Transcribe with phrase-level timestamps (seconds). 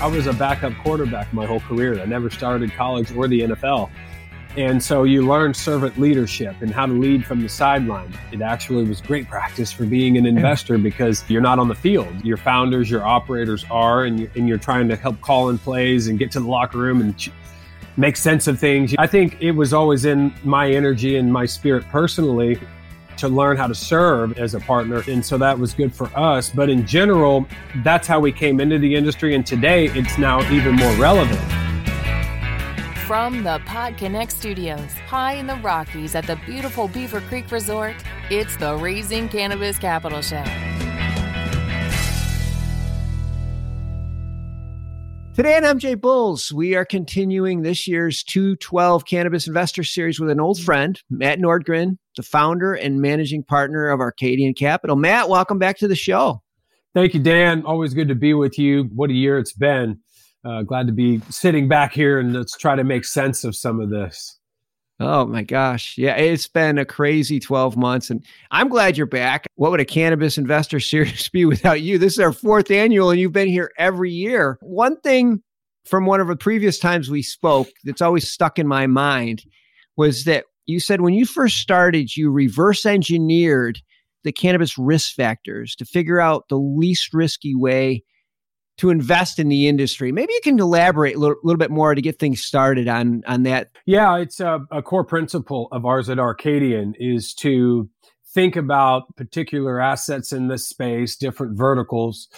[0.00, 2.00] I was a backup quarterback my whole career.
[2.00, 3.90] I never started college or the NFL.
[4.56, 8.16] And so you learn servant leadership and how to lead from the sideline.
[8.30, 12.24] It actually was great practice for being an investor because you're not on the field.
[12.24, 16.06] Your founders, your operators are, and you're, and you're trying to help call in plays
[16.06, 17.32] and get to the locker room and ch-
[17.96, 18.94] make sense of things.
[18.98, 22.60] I think it was always in my energy and my spirit personally
[23.18, 25.02] to learn how to serve as a partner.
[25.08, 26.50] And so that was good for us.
[26.50, 27.46] But in general,
[27.84, 29.34] that's how we came into the industry.
[29.34, 31.40] And today it's now even more relevant.
[33.06, 37.96] From the PodConX studios, high in the Rockies at the beautiful Beaver Creek Resort,
[38.30, 40.44] it's the Raising Cannabis Capital Show.
[45.38, 50.40] Today on MJ Bulls, we are continuing this year's 212 Cannabis Investor Series with an
[50.40, 54.96] old friend, Matt Nordgren, the founder and managing partner of Arcadian Capital.
[54.96, 56.42] Matt, welcome back to the show.
[56.92, 57.64] Thank you, Dan.
[57.64, 58.90] Always good to be with you.
[58.92, 60.00] What a year it's been.
[60.44, 63.78] Uh, glad to be sitting back here and let's try to make sense of some
[63.78, 64.37] of this.
[65.00, 65.96] Oh my gosh.
[65.96, 69.46] Yeah, it's been a crazy 12 months and I'm glad you're back.
[69.54, 71.98] What would a cannabis investor series be without you?
[71.98, 74.58] This is our fourth annual and you've been here every year.
[74.60, 75.42] One thing
[75.84, 79.44] from one of the previous times we spoke that's always stuck in my mind
[79.96, 83.80] was that you said when you first started, you reverse engineered
[84.24, 88.02] the cannabis risk factors to figure out the least risky way
[88.78, 90.12] to invest in the industry.
[90.12, 93.42] Maybe you can elaborate a little, little bit more to get things started on on
[93.42, 93.70] that.
[93.86, 97.88] Yeah, it's a, a core principle of ours at Arcadian is to
[98.34, 102.28] think about particular assets in this space, different verticals,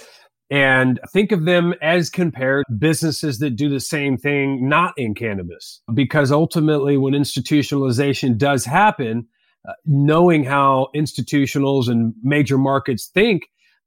[0.51, 5.81] and think of them as compared businesses that do the same thing not in cannabis
[5.95, 9.27] because ultimately when institutionalization does happen
[9.69, 13.43] uh, knowing how institutionals and major markets think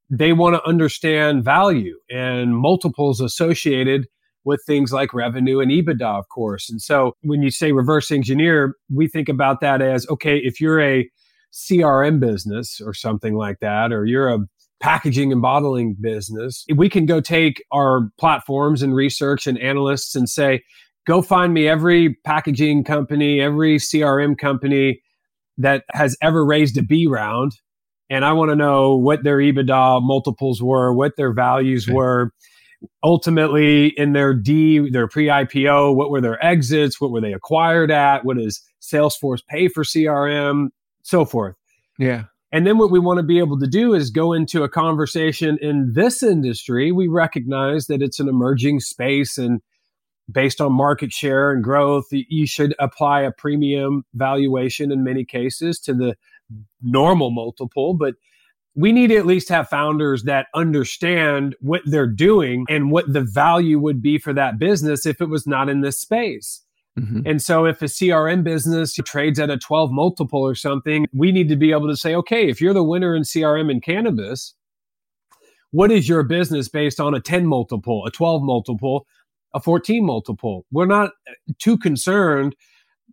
[0.10, 4.08] they want to understand value and multiples associated
[4.46, 6.70] with things like revenue and EBITDA, of course.
[6.70, 10.82] And so when you say reverse engineer, we think about that as okay, if you're
[10.82, 11.10] a
[11.54, 14.40] CRM business or something like that, or you're a
[14.82, 20.28] packaging and bottling business, we can go take our platforms and research and analysts and
[20.28, 20.62] say,
[21.08, 25.02] go find me every packaging company, every CRM company
[25.58, 27.54] that has ever raised a B round
[28.14, 31.96] and I want to know what their EBITDA multiples were, what their values okay.
[31.96, 32.32] were.
[33.04, 37.02] Ultimately, in their D, their pre-IPO, what were their exits?
[37.02, 38.24] What were they acquired at?
[38.24, 40.68] What does Salesforce pay for CRM?
[41.02, 41.56] So forth.
[41.98, 42.26] Yeah.
[42.52, 45.58] And then what we want to be able to do is go into a conversation
[45.60, 46.92] in this industry.
[46.92, 49.60] We recognize that it's an emerging space and
[50.32, 55.80] based on market share and growth, you should apply a premium valuation in many cases
[55.80, 56.16] to the
[56.82, 58.16] normal multiple, but
[58.76, 63.22] we need to at least have founders that understand what they're doing and what the
[63.22, 66.62] value would be for that business if it was not in this space.
[67.00, 67.22] Mm-hmm.
[67.26, 71.50] And so if a CRM business trades at a 12 multiple or something, we need
[71.50, 74.56] to be able to say, okay, if you're the winner in CRM and cannabis,
[75.72, 79.08] what is your business based on a 10 multiple, a 12 multiple,
[79.56, 80.66] a 14 multiple?
[80.72, 81.12] We're not
[81.60, 82.56] too concerned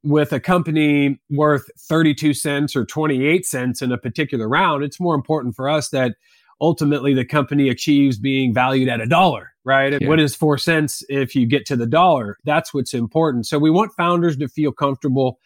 [0.02, 5.14] with a company worth 32 cents or 28 cents in a particular round, it's more
[5.14, 6.14] important for us that
[6.60, 10.00] ultimately the company achieves being valued at a dollar, right?
[10.00, 10.08] Yeah.
[10.08, 12.38] What is four cents if you get to the dollar?
[12.44, 13.46] That's what's important.
[13.46, 15.38] So we want founders to feel comfortable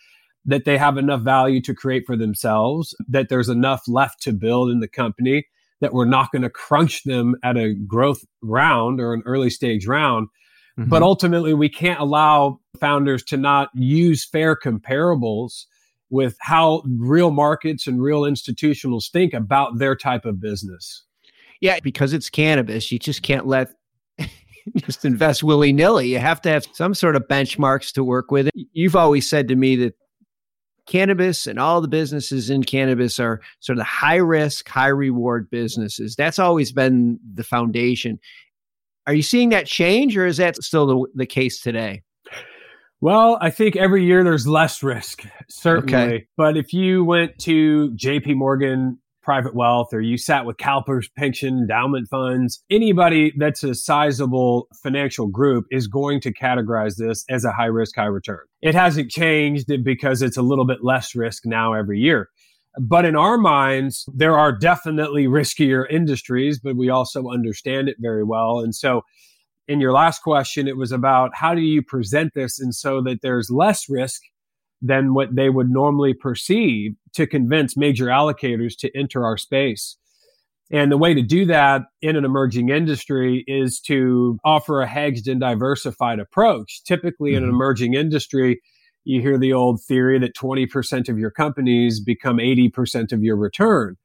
[0.44, 4.70] that they have enough value to create for themselves, that there's enough left to build
[4.70, 5.46] in the company,
[5.80, 9.86] that we're not going to crunch them at a growth round or an early stage
[9.86, 10.28] round
[10.78, 10.88] Mm-hmm.
[10.90, 15.66] But ultimately, we can't allow founders to not use fair comparables
[16.10, 21.04] with how real markets and real institutionals think about their type of business.
[21.60, 23.70] Yeah, because it's cannabis, you just can't let
[24.76, 26.08] just invest willy nilly.
[26.08, 28.50] You have to have some sort of benchmarks to work with.
[28.54, 29.94] You've always said to me that
[30.86, 36.14] cannabis and all the businesses in cannabis are sort of high risk, high reward businesses.
[36.16, 38.18] That's always been the foundation.
[39.06, 42.02] Are you seeing that change or is that still the, the case today?
[43.00, 45.94] Well, I think every year there's less risk, certainly.
[45.94, 46.26] Okay.
[46.36, 51.58] But if you went to JP Morgan private wealth or you sat with CalPERS pension
[51.58, 57.52] endowment funds, anybody that's a sizable financial group is going to categorize this as a
[57.52, 58.40] high risk, high return.
[58.62, 62.28] It hasn't changed because it's a little bit less risk now every year.
[62.80, 68.24] But in our minds, there are definitely riskier industries, but we also understand it very
[68.24, 68.60] well.
[68.60, 69.02] And so,
[69.66, 73.20] in your last question, it was about how do you present this and so that
[73.22, 74.20] there's less risk
[74.82, 79.96] than what they would normally perceive to convince major allocators to enter our space.
[80.70, 85.28] And the way to do that in an emerging industry is to offer a hedged
[85.28, 86.82] and diversified approach.
[86.84, 87.38] Typically, mm-hmm.
[87.38, 87.56] in an mm-hmm.
[87.56, 88.60] emerging industry,
[89.04, 93.96] you hear the old theory that 20% of your companies become 80% of your return.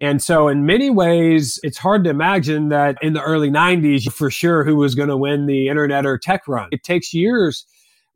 [0.00, 4.30] And so, in many ways, it's hard to imagine that in the early 90s, for
[4.30, 6.68] sure, who was going to win the internet or tech run.
[6.72, 7.66] It takes years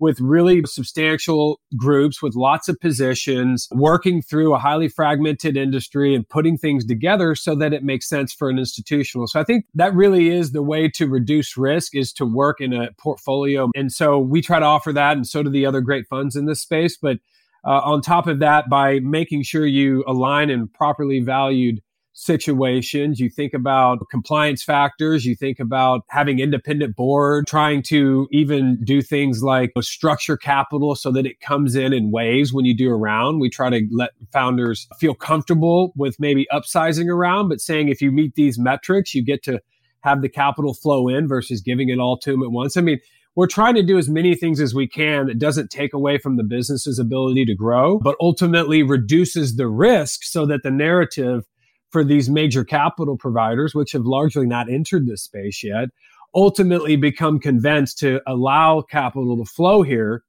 [0.05, 6.29] with really substantial groups with lots of positions, working through a highly fragmented industry and
[6.29, 9.27] putting things together so that it makes sense for an institutional.
[9.27, 12.75] So I think that really is the way to reduce risk is to work in
[12.75, 13.71] a portfolio.
[13.75, 16.45] And so we try to offer that, and so do the other great funds in
[16.45, 16.99] this space.
[17.01, 17.17] But
[17.65, 21.81] uh, on top of that, by making sure you align and properly valued
[22.15, 23.21] situations.
[23.21, 25.27] You think about compliance factors.
[25.27, 31.13] You think about having independent board, trying to even do things like structure capital so
[31.13, 33.41] that it comes in in waves when you do a round.
[33.41, 38.11] We try to let founders feel comfortable with maybe upsizing around, but saying if you
[38.11, 39.61] meet these metrics, you get to
[40.01, 42.77] have the capital flow in versus giving it all to them at once.
[42.77, 43.01] I mean,
[43.37, 46.37] we're trying to do as many things as we can that doesn't take away from
[46.37, 51.45] the business's ability to grow, but ultimately reduces the risk so that the narrative
[51.94, 55.91] for these major capital providers, which have largely not entered this space yet,
[56.35, 60.25] ultimately become convinced to allow capital to flow here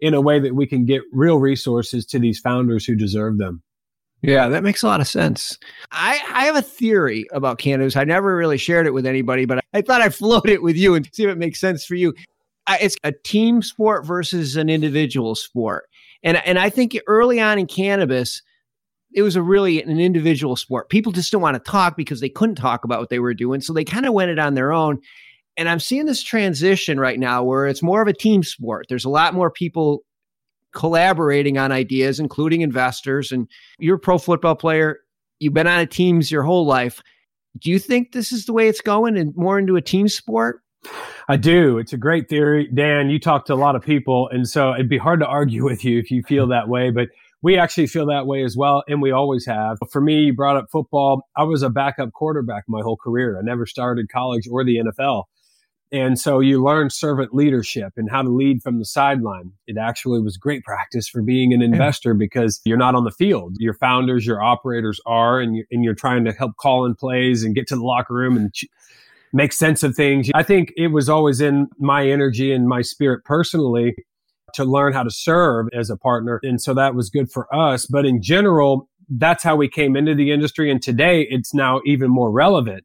[0.00, 3.62] in a way that we can get real resources to these founders who deserve them.
[4.22, 5.58] Yeah, that makes a lot of sense.
[5.90, 7.94] I, I have a theory about cannabis.
[7.94, 10.94] I never really shared it with anybody, but I, thought I'd float it with you
[10.94, 12.14] and see if it makes sense for you.
[12.70, 15.90] It's a team sport versus an individual sport.
[16.22, 18.40] And, and I think early on in cannabis,
[19.14, 20.88] it was a really an individual sport.
[20.88, 23.60] People just didn't want to talk because they couldn't talk about what they were doing.
[23.60, 25.00] So they kind of went it on their own.
[25.56, 28.86] And I'm seeing this transition right now where it's more of a team sport.
[28.88, 30.02] There's a lot more people
[30.74, 33.32] collaborating on ideas, including investors.
[33.32, 33.48] And
[33.78, 35.00] you're a pro football player.
[35.40, 37.02] You've been on a teams your whole life.
[37.58, 40.60] Do you think this is the way it's going and more into a team sport?
[41.28, 41.78] I do.
[41.78, 42.68] It's a great theory.
[42.72, 44.28] Dan, you talk to a lot of people.
[44.30, 46.90] And so it'd be hard to argue with you if you feel that way.
[46.90, 47.08] But
[47.42, 49.78] we actually feel that way as well, and we always have.
[49.90, 51.22] For me, you brought up football.
[51.36, 53.38] I was a backup quarterback my whole career.
[53.38, 55.24] I never started college or the NFL.
[55.90, 59.52] And so you learn servant leadership and how to lead from the sideline.
[59.66, 63.56] It actually was great practice for being an investor because you're not on the field.
[63.58, 67.44] Your founders, your operators are, and you're, and you're trying to help call in plays
[67.44, 68.64] and get to the locker room and ch-
[69.34, 70.30] make sense of things.
[70.34, 73.94] I think it was always in my energy and my spirit personally
[74.54, 76.40] to learn how to serve as a partner.
[76.42, 77.86] And so that was good for us.
[77.86, 80.70] But in general, that's how we came into the industry.
[80.70, 82.84] And today it's now even more relevant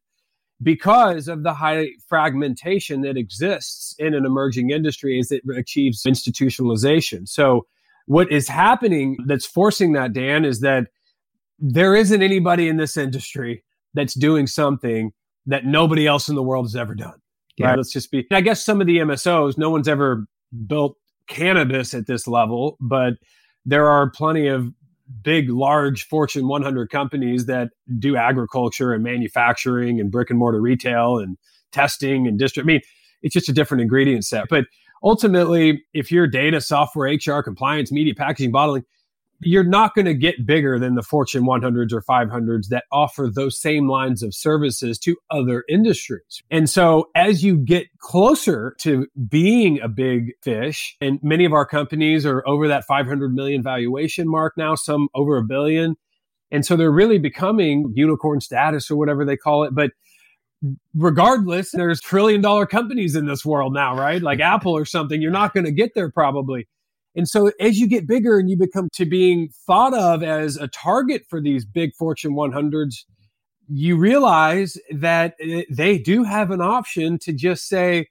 [0.62, 7.28] because of the high fragmentation that exists in an emerging industry as it achieves institutionalization.
[7.28, 7.68] So
[8.08, 10.88] what is happening that's forcing that, Dan, is that
[11.60, 13.64] there isn't anybody in this industry
[13.94, 15.12] that's doing something
[15.46, 17.20] that nobody else in the world has ever done.
[17.58, 17.68] Yeah.
[17.68, 17.78] Right?
[17.78, 20.26] Let's just be, I guess some of the MSOs, no one's ever
[20.68, 23.14] built cannabis at this level, but
[23.66, 24.72] there are plenty of
[25.22, 27.70] big, large Fortune 100 companies that
[28.00, 31.38] do agriculture and manufacturing and brick and mortar retail and
[31.72, 32.66] testing and district.
[32.66, 32.82] I mean,
[33.22, 34.46] it's just a different ingredient set.
[34.50, 34.66] But
[35.04, 38.84] ultimately, if you're data, software, HR, compliance, media, packaging, bottling,
[39.42, 43.60] you're not going to get bigger than the Fortune 100s or 500s that offer those
[43.60, 46.42] same lines of services to other industries.
[46.50, 51.66] And so as you get closer to being a big fish, and many of our
[51.66, 55.96] companies are over that 500 million valuation mark now, some over a billion.
[56.52, 59.76] And so they're really becoming unicorn status or whatever they call it.
[59.76, 59.92] But
[60.96, 64.22] regardless, there's trillion dollar companies in this world now, right?
[64.22, 65.22] Like Apple or something.
[65.22, 66.68] You're not going to get there probably.
[67.18, 70.68] And so as you get bigger and you become to being thought of as a
[70.68, 73.06] target for these big Fortune 100s,
[73.68, 78.08] you realize that eh, they do have an option to just say,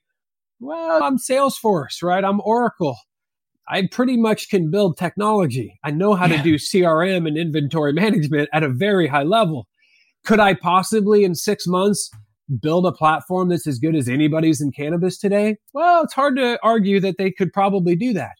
[0.59, 2.25] well, I'm Salesforce, right?
[2.25, 2.97] I'm Oracle.
[3.69, 5.79] I pretty much can build technology.
[5.85, 6.39] I know how yeah.
[6.39, 9.69] to do CRM and inventory management at a very high level.
[10.25, 12.11] Could I possibly in six months
[12.61, 15.59] build a platform that's as good as anybody's in cannabis today?
[15.73, 18.33] Well, it's hard to argue that they could probably do that.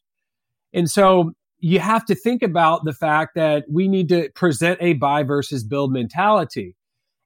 [0.77, 4.93] And so you have to think about the fact that we need to present a
[4.93, 6.77] buy versus build mentality.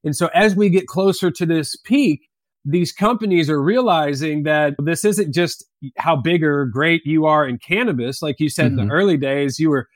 [0.05, 2.21] And so as we get closer to this peak,
[2.65, 5.65] these companies are realizing that this isn't just
[5.97, 8.23] how big or great you are in cannabis.
[8.23, 8.71] Like you said mm-hmm.
[8.71, 8.93] in the mm-hmm.
[8.93, 9.89] early days, you were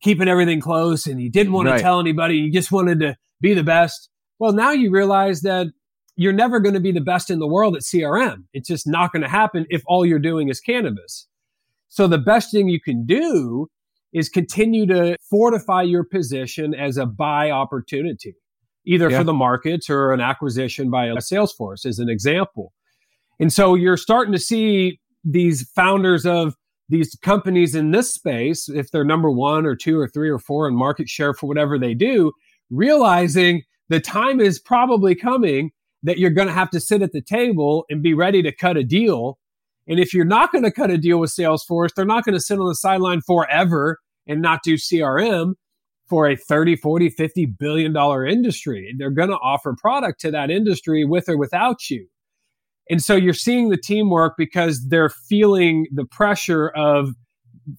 [0.00, 1.76] keeping everything close and you didn't want right.
[1.76, 2.36] to tell anybody.
[2.36, 4.08] You just wanted to be the best.
[4.38, 5.66] Well, now you realize that
[6.16, 8.44] you're never going to be the best in the world at CRM.
[8.52, 11.26] It's just not going to happen if all you're doing is cannabis.
[11.92, 13.68] So the best thing you can do
[14.14, 18.34] is continue to fortify your position as a buy opportunity.
[18.86, 19.18] either yeah.
[19.18, 22.72] for the markets or an acquisition by a Salesforce, as an example.
[23.38, 26.56] And so you're starting to see these founders of
[26.88, 30.66] these companies in this space, if they're number one or two or three or four
[30.66, 32.32] in market share for whatever they do,
[32.70, 35.70] realizing the time is probably coming
[36.02, 38.76] that you're going to have to sit at the table and be ready to cut
[38.78, 39.38] a deal.
[39.88, 42.40] And if you're not going to cut a deal with Salesforce, they're not going to
[42.40, 45.54] sit on the sideline forever and not do CRM
[46.08, 48.94] for a 30, 40, 50 billion dollar industry.
[48.96, 52.06] They're going to offer product to that industry with or without you.
[52.90, 57.14] And so you're seeing the teamwork because they're feeling the pressure of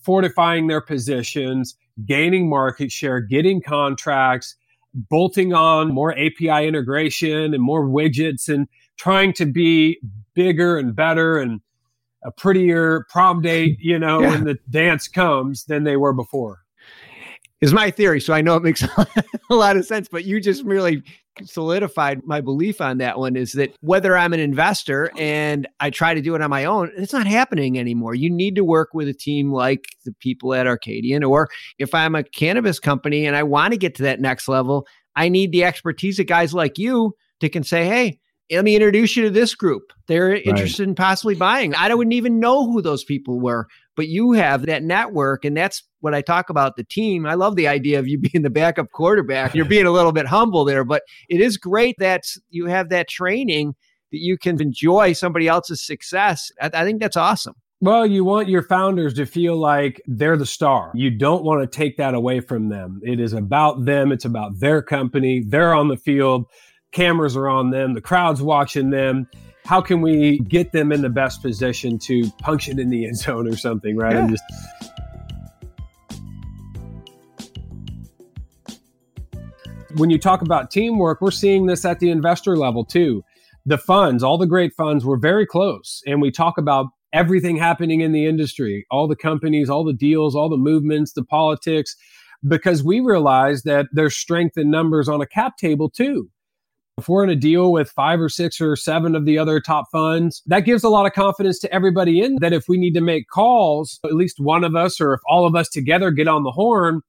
[0.01, 4.55] fortifying their positions, gaining market share, getting contracts,
[4.93, 8.67] bolting on more API integration and more widgets and
[8.97, 9.99] trying to be
[10.33, 11.61] bigger and better and
[12.25, 14.29] a prettier prom date, you know, yeah.
[14.29, 16.59] when the dance comes than they were before.
[17.61, 18.19] Is my theory.
[18.19, 18.83] So I know it makes
[19.49, 21.01] a lot of sense, but you just really
[21.43, 26.13] solidified my belief on that one is that whether I'm an investor and I try
[26.13, 28.15] to do it on my own, it's not happening anymore.
[28.15, 31.49] You need to work with a team like the people at Arcadian, or
[31.79, 35.29] if I'm a cannabis company and I want to get to that next level, I
[35.29, 38.19] need the expertise of guys like you to can say, hey,
[38.51, 39.93] let me introduce you to this group.
[40.07, 40.45] They're right.
[40.45, 41.73] interested in possibly buying.
[41.75, 45.45] I wouldn't even know who those people were, but you have that network.
[45.45, 47.25] And that's what I talk about the team.
[47.25, 49.55] I love the idea of you being the backup quarterback.
[49.55, 53.07] You're being a little bit humble there, but it is great that you have that
[53.07, 53.75] training
[54.11, 56.51] that you can enjoy somebody else's success.
[56.61, 57.55] I, I think that's awesome.
[57.81, 60.91] Well, you want your founders to feel like they're the star.
[60.95, 63.01] You don't want to take that away from them.
[63.03, 64.13] It is about them.
[64.13, 65.43] It's about their company.
[65.45, 66.45] They're on the field
[66.93, 69.27] cameras are on them, the crowd's watching them.
[69.65, 73.17] How can we get them in the best position to punch it in the end
[73.17, 74.13] zone or something, right?
[74.13, 74.27] Yeah.
[74.27, 74.43] Just
[79.95, 83.23] when you talk about teamwork, we're seeing this at the investor level too.
[83.65, 86.01] The funds, all the great funds, were very close.
[86.05, 90.35] And we talk about everything happening in the industry, all the companies, all the deals,
[90.35, 91.95] all the movements, the politics,
[92.45, 96.29] because we realize that there's strength in numbers on a cap table too.
[96.99, 99.85] If we're in a deal with five or six or seven of the other top
[99.91, 103.01] funds, that gives a lot of confidence to everybody in that if we need to
[103.01, 106.43] make calls, at least one of us or if all of us together get on
[106.43, 107.01] the horn,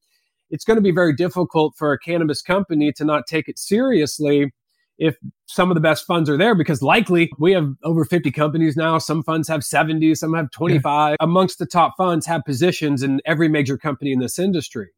[0.49, 4.51] it's going to be very difficult for a cannabis company to not take it seriously
[4.97, 8.75] if some of the best funds are there because likely we have over 50 companies
[8.75, 8.97] now.
[8.97, 11.15] Some funds have 70 some have 25 yeah.
[11.19, 14.89] amongst the top funds have positions in every major company in this industry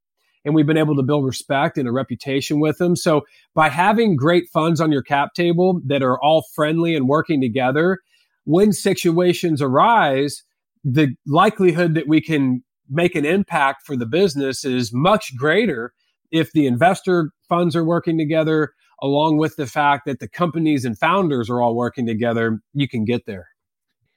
[0.47, 2.95] and we've been able to build respect and a reputation with them.
[2.95, 7.41] So by having great funds on your cap table that are all friendly and working
[7.41, 7.99] together,
[8.45, 10.43] when situations arise,
[10.85, 15.91] the likelihood that we can make an impact for the business is much greater
[16.31, 18.71] if the investor funds are working together
[19.03, 22.61] along with the fact that the companies and founders are all working together.
[22.73, 23.49] You can get there.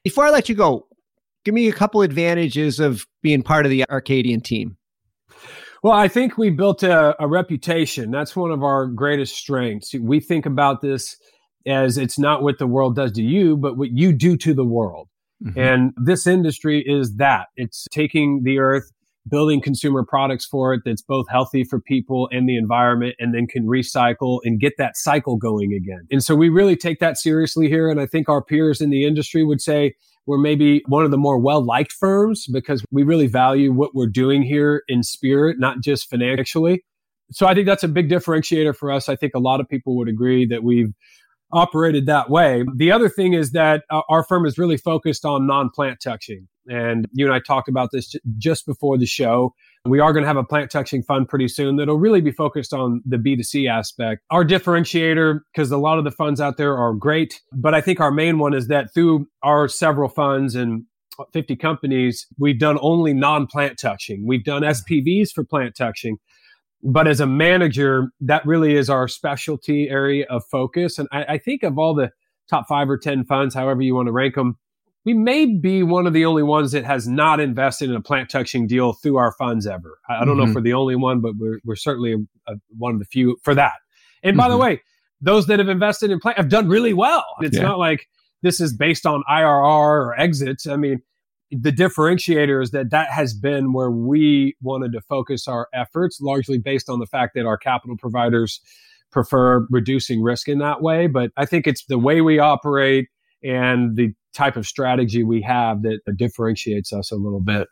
[0.04, 0.86] Before i let you go
[1.44, 4.76] give me a couple advantages of being part of the arcadian team
[5.82, 8.10] well, I think we built a, a, reputation.
[8.10, 9.94] That's one of our greatest strengths.
[9.94, 11.16] We think about this
[11.66, 14.64] as it's not what the world does to you, but what you do to the
[14.64, 15.08] world.
[15.42, 15.58] Mm-hmm.
[15.58, 18.90] And this industry is that it's taking the earth,
[19.28, 23.46] building consumer products for it that's both healthy for people and the environment, and then
[23.46, 26.06] can recycle and get that cycle going again.
[26.10, 27.88] And so we really take that seriously here.
[27.88, 29.94] And I think our peers in the industry would say,
[30.30, 34.06] we're maybe one of the more well liked firms because we really value what we're
[34.06, 36.84] doing here in spirit, not just financially.
[37.32, 39.08] So I think that's a big differentiator for us.
[39.08, 40.92] I think a lot of people would agree that we've
[41.52, 42.64] operated that way.
[42.76, 46.46] The other thing is that uh, our firm is really focused on non plant touching.
[46.68, 49.54] And you and I talked about this just before the show.
[49.86, 52.74] We are going to have a plant touching fund pretty soon that'll really be focused
[52.74, 54.22] on the B2C aspect.
[54.30, 57.98] Our differentiator, because a lot of the funds out there are great, but I think
[57.98, 60.84] our main one is that through our several funds and
[61.32, 64.26] 50 companies, we've done only non plant touching.
[64.26, 66.18] We've done SPVs for plant touching.
[66.82, 70.98] But as a manager, that really is our specialty area of focus.
[70.98, 72.10] And I, I think of all the
[72.48, 74.56] top five or 10 funds, however you want to rank them,
[75.04, 78.30] we may be one of the only ones that has not invested in a plant
[78.30, 79.98] touching deal through our funds ever.
[80.08, 80.38] I, I don't mm-hmm.
[80.38, 83.06] know if we're the only one, but we're, we're certainly a, a, one of the
[83.06, 83.74] few for that.
[84.22, 84.52] And by mm-hmm.
[84.52, 84.82] the way,
[85.20, 87.24] those that have invested in plant have done really well.
[87.40, 87.62] It's yeah.
[87.62, 88.08] not like
[88.42, 90.66] this is based on IRR or exits.
[90.66, 91.00] I mean,
[91.50, 96.58] the differentiator is that that has been where we wanted to focus our efforts, largely
[96.58, 98.60] based on the fact that our capital providers
[99.10, 101.06] prefer reducing risk in that way.
[101.06, 103.08] But I think it's the way we operate
[103.42, 107.66] and the type of strategy we have that differentiates us a little bit.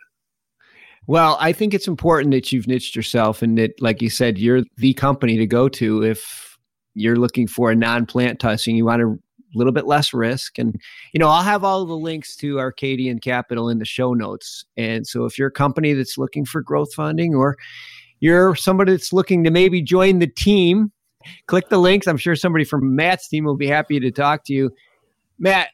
[1.07, 4.63] Well, I think it's important that you've niched yourself and that, like you said, you're
[4.77, 6.59] the company to go to if
[6.95, 9.17] you're looking for a non-plant touching, you want a
[9.55, 10.59] little bit less risk.
[10.59, 10.79] And,
[11.15, 14.67] you know, I'll have all the links to Arcadian Capital in the show notes.
[14.77, 17.57] And so if you're a company that's looking for growth funding or
[18.21, 20.93] you're somebody that's looking to maybe join the team,
[21.47, 22.07] click the links.
[22.07, 24.71] I'm sure somebody from Matt's team will be happy to talk to you.
[25.39, 25.69] Matt,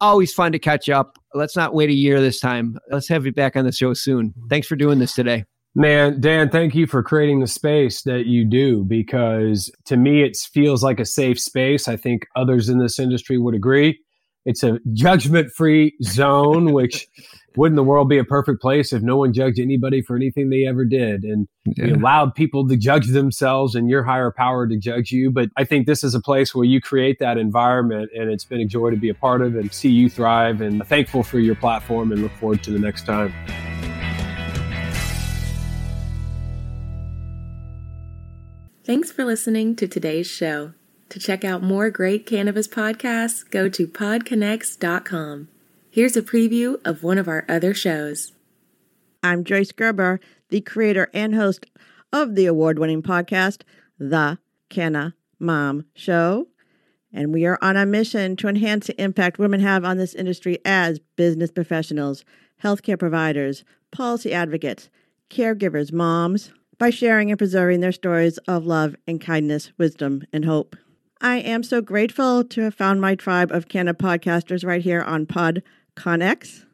[0.00, 1.18] always fun to catch up.
[1.34, 2.78] Let's not wait a year this time.
[2.90, 4.34] Let's have you back on the show soon.
[4.48, 5.44] Thanks for doing this today.
[5.74, 10.36] Man, Dan, thank you for creating the space that you do because to me, it
[10.36, 11.86] feels like a safe space.
[11.86, 14.00] I think others in this industry would agree.
[14.44, 17.06] It's a judgment free zone, which
[17.56, 20.66] wouldn't the world be a perfect place if no one judged anybody for anything they
[20.66, 21.24] ever did?
[21.24, 21.86] And yeah.
[21.86, 25.30] you allowed people to judge themselves and your higher power to judge you.
[25.30, 28.60] But I think this is a place where you create that environment, and it's been
[28.60, 30.60] a joy to be a part of and see you thrive.
[30.60, 33.34] And thankful for your platform and look forward to the next time.
[38.84, 40.72] Thanks for listening to today's show.
[41.10, 45.48] To check out more great cannabis podcasts, go to podconx.com.
[45.92, 48.30] Here's a preview of one of our other shows.
[49.24, 51.66] I'm Joyce Gerber, the creator and host
[52.12, 53.62] of the award winning podcast,
[53.98, 56.46] The Canna Mom Show.
[57.12, 60.60] And we are on a mission to enhance the impact women have on this industry
[60.64, 62.24] as business professionals,
[62.62, 64.90] healthcare providers, policy advocates,
[65.28, 70.76] caregivers, moms, by sharing and preserving their stories of love and kindness, wisdom, and hope.
[71.20, 75.26] I am so grateful to have found my tribe of Canna podcasters right here on
[76.00, 76.64] PodConX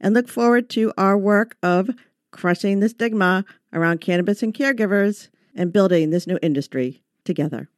[0.00, 1.90] and look forward to our work of
[2.30, 7.68] crushing the stigma around cannabis and caregivers and building this new industry together.